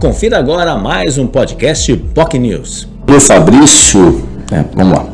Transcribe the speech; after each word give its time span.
Confira 0.00 0.38
agora 0.38 0.78
mais 0.78 1.18
um 1.18 1.26
podcast 1.26 1.94
POC 1.94 2.38
News. 2.38 2.88
O 3.06 3.20
Fabrício, 3.20 4.24
é, 4.50 4.64
vamos 4.74 4.96
lá. 4.96 5.04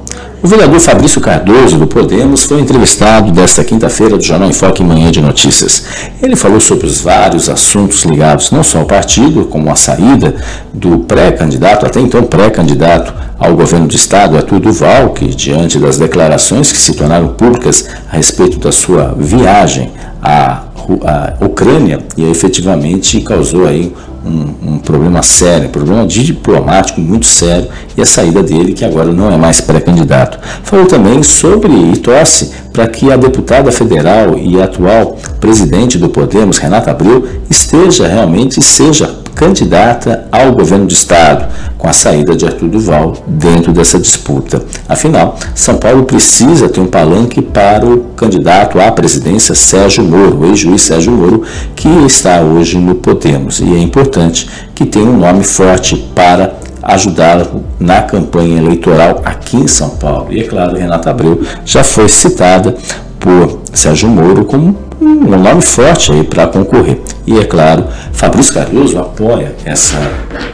O 0.40 0.46
vereador 0.46 0.78
Fabrício 0.78 1.20
Cardoso, 1.20 1.76
do 1.76 1.88
Podemos, 1.88 2.44
foi 2.44 2.60
entrevistado 2.60 3.32
desta 3.32 3.64
quinta-feira 3.64 4.16
do 4.16 4.22
Jornal 4.22 4.48
Enfoque 4.48 4.84
Manhã 4.84 5.10
de 5.10 5.20
Notícias. 5.20 5.82
Ele 6.22 6.36
falou 6.36 6.60
sobre 6.60 6.86
os 6.86 7.00
vários 7.00 7.48
assuntos 7.48 8.04
ligados 8.04 8.52
não 8.52 8.62
só 8.62 8.78
ao 8.78 8.84
partido, 8.84 9.46
como 9.46 9.68
a 9.72 9.74
saída 9.74 10.36
do 10.72 11.00
pré-candidato, 11.00 11.84
até 11.84 11.98
então 11.98 12.22
pré-candidato 12.22 13.12
ao 13.40 13.56
governo 13.56 13.88
do 13.88 13.96
estado, 13.96 14.36
Arthur 14.36 14.60
Duval, 14.60 15.10
que 15.10 15.26
diante 15.34 15.80
das 15.80 15.98
declarações 15.98 16.70
que 16.70 16.78
se 16.78 16.94
tornaram 16.94 17.34
públicas 17.34 17.88
a 18.08 18.16
respeito 18.16 18.60
da 18.60 18.70
sua 18.70 19.16
viagem 19.18 19.90
à, 20.22 20.62
à 21.04 21.34
Ucrânia, 21.44 21.98
e 22.16 22.24
efetivamente 22.30 23.20
causou 23.20 23.66
aí 23.66 23.92
um, 24.24 24.72
um, 24.72 24.78
problema 24.78 25.22
sério, 25.22 25.68
um 25.68 25.72
problema 25.72 26.06
diplomático 26.06 27.00
muito 27.00 27.26
sério 27.26 27.68
e 27.96 28.02
a 28.02 28.06
saída 28.06 28.42
dele, 28.42 28.72
que 28.72 28.84
agora 28.84 29.12
não 29.12 29.30
é 29.32 29.36
mais 29.36 29.60
pré-candidato. 29.60 30.38
Falou 30.64 30.86
também 30.86 31.22
sobre 31.22 31.72
e 31.72 31.96
torce 31.96 32.50
para 32.72 32.88
que 32.88 33.10
a 33.12 33.16
deputada 33.16 33.70
federal 33.70 34.36
e 34.36 34.60
atual 34.60 35.16
presidente 35.40 35.96
do 35.96 36.08
Podemos, 36.08 36.58
Renata 36.58 36.90
Abreu, 36.90 37.26
esteja 37.48 38.06
realmente 38.08 38.60
seja 38.62 39.25
candidata 39.36 40.26
ao 40.32 40.50
governo 40.52 40.86
do 40.86 40.92
estado, 40.92 41.46
com 41.76 41.86
a 41.86 41.92
saída 41.92 42.34
de 42.34 42.46
Arthur 42.46 42.68
Duval 42.68 43.12
dentro 43.26 43.70
dessa 43.70 43.98
disputa. 43.98 44.62
Afinal, 44.88 45.38
São 45.54 45.76
Paulo 45.76 46.04
precisa 46.04 46.68
ter 46.70 46.80
um 46.80 46.86
palanque 46.86 47.42
para 47.42 47.86
o 47.86 47.98
candidato 48.16 48.80
à 48.80 48.90
presidência 48.90 49.54
Sérgio 49.54 50.02
Moro, 50.02 50.40
o 50.40 50.46
ex-juiz 50.46 50.82
Sérgio 50.82 51.12
Moro, 51.12 51.42
que 51.76 51.88
está 52.06 52.40
hoje 52.40 52.78
no 52.78 52.94
Podemos. 52.94 53.60
E 53.60 53.74
é 53.74 53.78
importante 53.78 54.48
que 54.74 54.86
tenha 54.86 55.04
um 55.04 55.18
nome 55.18 55.44
forte 55.44 55.96
para 56.14 56.54
ajudá-lo 56.82 57.64
na 57.78 58.00
campanha 58.02 58.58
eleitoral 58.58 59.20
aqui 59.22 59.58
em 59.58 59.68
São 59.68 59.90
Paulo. 59.90 60.28
E 60.30 60.40
é 60.40 60.44
claro, 60.44 60.76
Renata 60.76 61.10
Abreu 61.10 61.42
já 61.64 61.84
foi 61.84 62.08
citada 62.08 62.74
por 63.20 63.60
Sérgio 63.76 64.08
Moro 64.08 64.44
como 64.44 64.76
um 65.00 65.36
nome 65.36 65.60
forte 65.60 66.10
aí 66.10 66.24
para 66.24 66.46
concorrer. 66.46 66.98
E 67.26 67.38
é 67.38 67.44
claro, 67.44 67.84
Fabrício 68.12 68.54
Cardoso 68.54 68.98
apoia 68.98 69.54
essa 69.64 69.96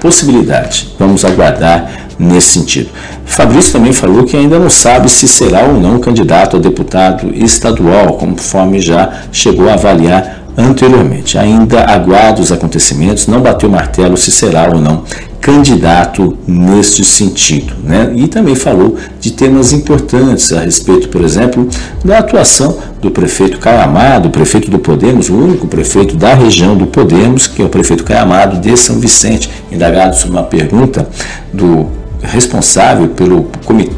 possibilidade. 0.00 0.92
Vamos 0.98 1.24
aguardar 1.24 2.08
nesse 2.18 2.48
sentido. 2.48 2.90
Fabrício 3.24 3.72
também 3.72 3.92
falou 3.92 4.24
que 4.24 4.36
ainda 4.36 4.58
não 4.58 4.68
sabe 4.68 5.08
se 5.08 5.28
será 5.28 5.62
ou 5.62 5.74
não 5.74 5.98
candidato 5.98 6.56
a 6.56 6.60
deputado 6.60 7.32
estadual, 7.34 8.14
conforme 8.14 8.80
já 8.80 9.22
chegou 9.30 9.68
a 9.68 9.74
avaliar 9.74 10.42
anteriormente. 10.56 11.38
Ainda 11.38 11.84
aguarda 11.84 12.40
os 12.40 12.52
acontecimentos, 12.52 13.26
não 13.26 13.40
bateu 13.40 13.68
o 13.68 13.72
martelo 13.72 14.16
se 14.16 14.30
será 14.30 14.68
ou 14.68 14.80
não 14.80 15.04
candidato 15.42 16.38
neste 16.46 17.04
sentido. 17.04 17.74
Né? 17.82 18.12
E 18.14 18.28
também 18.28 18.54
falou 18.54 18.96
de 19.20 19.32
temas 19.32 19.72
importantes 19.72 20.52
a 20.52 20.60
respeito, 20.60 21.08
por 21.08 21.22
exemplo, 21.22 21.68
da 22.04 22.18
atuação 22.18 22.78
do 23.02 23.10
prefeito 23.10 23.58
Caiamado, 23.58 24.30
prefeito 24.30 24.70
do 24.70 24.78
Podemos, 24.78 25.28
o 25.28 25.34
único 25.34 25.66
prefeito 25.66 26.16
da 26.16 26.32
região 26.32 26.76
do 26.76 26.86
Podemos, 26.86 27.48
que 27.48 27.60
é 27.60 27.64
o 27.64 27.68
prefeito 27.68 28.04
Caiamado 28.04 28.60
de 28.60 28.76
São 28.76 29.00
Vicente, 29.00 29.50
indagado 29.70 30.16
sobre 30.16 30.36
uma 30.36 30.44
pergunta 30.44 31.08
do 31.52 32.01
responsável 32.22 33.08
pelo, 33.08 33.50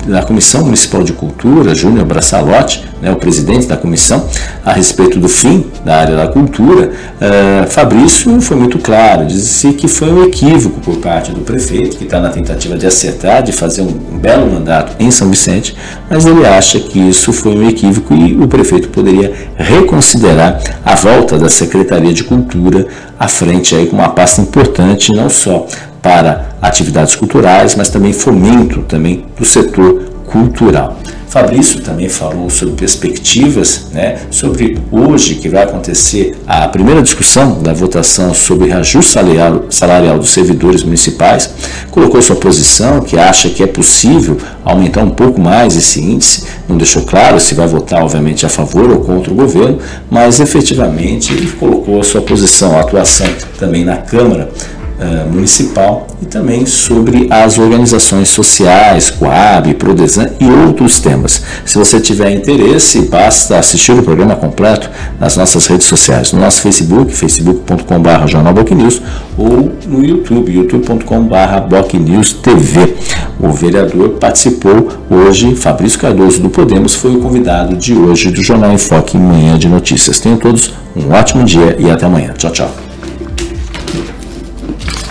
da 0.07 0.23
Comissão 0.23 0.65
Municipal 0.65 1.03
de 1.03 1.13
Cultura, 1.13 1.75
Júnior 1.75 2.07
Braçalotti, 2.07 2.85
né, 3.01 3.13
o 3.13 3.17
presidente 3.17 3.67
da 3.67 3.77
comissão, 3.77 4.27
a 4.65 4.73
respeito 4.73 5.19
do 5.19 5.29
fim 5.29 5.67
da 5.85 5.97
área 5.97 6.17
da 6.17 6.27
cultura, 6.27 6.91
uh, 6.91 7.71
Fabrício 7.71 8.41
foi 8.41 8.57
muito 8.57 8.79
claro, 8.79 9.27
disse 9.27 9.73
que 9.75 9.87
foi 9.87 10.11
um 10.11 10.25
equívoco 10.25 10.81
por 10.81 10.97
parte 10.97 11.31
do 11.33 11.41
prefeito, 11.41 11.97
que 11.99 12.05
está 12.05 12.19
na 12.19 12.31
tentativa 12.31 12.79
de 12.79 12.87
acertar, 12.87 13.43
de 13.43 13.53
fazer 13.53 13.83
um, 13.83 13.95
um 14.13 14.19
belo 14.19 14.51
mandato 14.51 14.97
em 14.99 15.11
São 15.11 15.29
Vicente, 15.29 15.77
mas 16.09 16.25
ele 16.25 16.47
acha 16.47 16.81
que 16.81 16.99
isso 16.99 17.31
foi 17.33 17.55
um 17.55 17.69
equívoco 17.69 18.15
e 18.15 18.35
o 18.37 18.49
prefeito 18.49 18.89
poderia 18.89 19.33
reconsiderar 19.57 20.61
a 20.83 20.95
volta 20.95 21.37
da 21.39 21.51
Secretaria 21.51 22.13
de 22.13 22.25
Cultura 22.25 22.87
à 23.21 23.29
frente 23.29 23.75
aí 23.77 23.87
com 23.87 23.97
uma 23.97 24.09
pasta 24.09 24.41
importante, 24.41 25.13
não 25.13 25.29
só 25.29 25.67
para 26.05 26.51
atividades 26.61 27.17
culturais, 27.17 27.75
mas 27.75 27.89
também 27.89 28.13
fomento 28.13 28.83
também 28.83 29.25
do 29.39 29.45
setor 29.47 30.03
cultural. 30.27 30.99
Fabrício 31.31 31.81
também 31.81 32.09
falou 32.09 32.51
sobre 32.51 32.75
perspectivas, 32.75 33.87
né, 33.91 34.19
sobre 34.31 34.79
hoje 34.93 35.37
que 35.37 35.49
vai 35.49 35.65
acontecer 35.65 36.37
a 36.47 36.69
primeira 36.69 37.03
discussão 37.03 37.61
da 37.61 37.73
votação 37.73 38.35
sobre 38.35 38.69
reajuste 38.69 39.13
salarial, 39.13 39.65
salarial 39.71 40.19
dos 40.19 40.31
servidores 40.31 40.85
municipais. 40.85 41.51
Colocou 41.91 42.21
sua 42.21 42.37
posição, 42.37 43.01
que 43.01 43.19
acha 43.19 43.49
que 43.49 43.63
é 43.63 43.67
possível 43.67 44.37
aumentar 44.63 45.03
um 45.03 45.11
pouco 45.11 45.41
mais 45.41 45.75
esse 45.75 46.01
índice. 46.01 46.45
Não 46.69 46.77
deixou 46.77 47.03
claro 47.03 47.41
se 47.41 47.55
vai 47.55 47.67
votar, 47.67 48.03
obviamente, 48.03 48.45
a 48.45 48.49
favor 48.49 48.91
ou 48.91 49.01
contra 49.01 49.33
o 49.33 49.35
governo, 49.35 49.79
mas 50.11 50.39
efetivamente 50.39 51.33
ele 51.33 51.51
colocou 51.53 51.99
a 51.99 52.05
sua 52.05 52.21
posição, 52.21 52.77
a 52.77 52.81
atuação 52.81 53.27
também 53.59 53.85
na 53.85 53.97
Câmara 53.97 54.51
uh, 54.99 55.33
municipal 55.33 56.07
e 56.23 56.27
também 56.27 56.67
sobre 56.67 57.27
as 57.31 57.59
organizações 57.59 58.29
sociais, 58.29 59.11
Coab, 59.11 59.73
Prodesan 59.75 60.31
e 60.41 60.47
outros 60.47 61.01
temas. 61.01 61.43
Se 61.65 61.79
você 61.79 62.01
tiver 62.01 62.33
interesse, 62.33 63.03
basta 63.03 63.59
assistir 63.59 63.93
o 63.93 64.03
programa 64.03 64.37
completo 64.37 64.91
nas 65.19 65.37
nossas 65.37 65.67
redes 65.67 65.87
sociais, 65.87 66.33
no 66.33 66.41
nosso 66.41 66.61
Facebook, 66.61 67.13
facebook.com.br 67.13 68.27
jornalbocnews 68.27 69.03
ou 69.37 69.73
no 69.87 70.05
YouTube, 70.05 70.53
youtube.com.br 70.53 71.61
bocnewstv. 71.69 72.95
O 73.41 73.53
vereador 73.53 74.11
participou 74.11 74.89
hoje, 75.11 75.55
Fabrício 75.57 75.99
Cardoso 75.99 76.41
do 76.41 76.49
Podemos, 76.49 76.95
foi 76.95 77.17
o 77.17 77.21
convidado 77.21 77.77
de 77.77 77.95
hoje 77.95 78.31
do 78.31 78.43
Jornal 78.43 78.73
em 78.73 78.79
Foque 78.79 79.19
Manhã 79.19 79.59
de 79.59 79.69
Notícias. 79.69 80.21
Tenham 80.21 80.39
todos 80.39 80.73
um 80.97 81.13
ótimo 81.13 81.45
dia 81.45 81.77
e 81.79 81.91
até 81.91 82.07
amanhã. 82.07 82.33
Tchau, 82.37 82.51
tchau. 82.51 82.84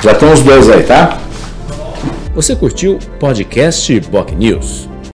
Já 0.03 0.11
estão 0.11 0.33
os 0.33 0.41
dois 0.41 0.69
aí, 0.69 0.83
tá? 0.83 1.17
Você 2.35 2.57
curtiu 2.57 2.99
podcast 3.21 4.01
Boc 4.01 4.33
News? 4.33 4.89